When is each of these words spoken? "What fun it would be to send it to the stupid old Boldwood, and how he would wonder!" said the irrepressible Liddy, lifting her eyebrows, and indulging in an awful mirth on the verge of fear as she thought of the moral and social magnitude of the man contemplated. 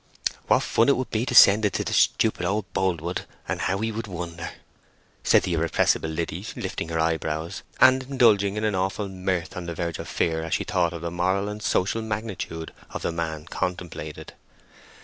"What 0.47 0.63
fun 0.63 0.89
it 0.89 0.97
would 0.97 1.11
be 1.11 1.27
to 1.27 1.35
send 1.35 1.63
it 1.63 1.73
to 1.73 1.83
the 1.83 1.93
stupid 1.93 2.43
old 2.43 2.65
Boldwood, 2.73 3.25
and 3.47 3.61
how 3.61 3.77
he 3.81 3.91
would 3.91 4.07
wonder!" 4.07 4.49
said 5.23 5.43
the 5.43 5.53
irrepressible 5.53 6.09
Liddy, 6.09 6.43
lifting 6.55 6.89
her 6.89 6.99
eyebrows, 6.99 7.61
and 7.79 8.01
indulging 8.01 8.57
in 8.57 8.63
an 8.63 8.73
awful 8.73 9.07
mirth 9.07 9.55
on 9.55 9.67
the 9.67 9.75
verge 9.75 9.99
of 9.99 10.07
fear 10.07 10.41
as 10.41 10.55
she 10.55 10.63
thought 10.63 10.93
of 10.93 11.03
the 11.03 11.11
moral 11.11 11.47
and 11.47 11.61
social 11.61 12.01
magnitude 12.01 12.73
of 12.89 13.03
the 13.03 13.11
man 13.11 13.45
contemplated. 13.45 14.33